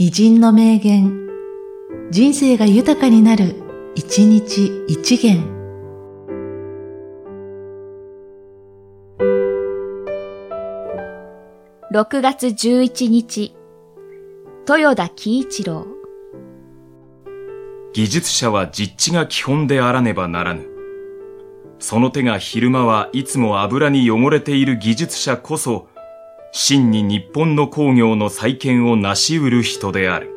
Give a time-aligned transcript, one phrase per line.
[0.00, 1.28] 偉人の名言、
[2.12, 3.56] 人生が豊かになる、
[3.96, 5.42] 一日一元。
[11.92, 13.56] 6月11日、
[14.68, 15.84] 豊田喜一郎。
[17.92, 20.64] 技術者は実地が基本であらねばならぬ。
[21.80, 25.87] その手が昼間はいつも油に汚れている技術者こそ、
[26.52, 30.32] 真に日本の工業の再建を成し得る人である。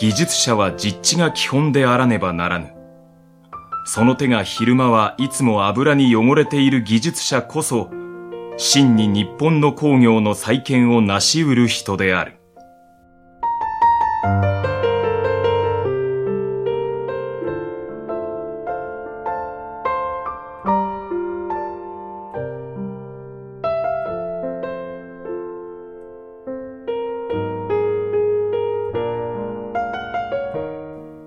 [0.00, 2.72] 技術者は実地が基本であらねばならぬ。
[3.84, 7.90] その手が昼間はいつも油に汚れている技術者こそ、
[8.56, 12.39] 真に日本の工業の再建を成し得る人である。